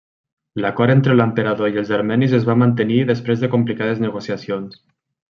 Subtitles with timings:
[0.63, 4.81] L'acord entre l'emperador i els armenis es va mantenir després de complicades negociacions.